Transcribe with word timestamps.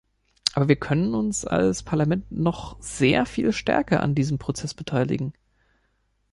Aber 0.55 0.67
wir 0.67 0.77
können 0.77 1.13
uns 1.13 1.45
als 1.45 1.83
Parlament 1.83 2.31
noch 2.31 2.75
sehr 2.81 3.27
viel 3.27 3.53
stärker 3.53 4.01
an 4.01 4.15
diesem 4.15 4.39
Prozess 4.39 4.73
beteiligen. 4.73 5.31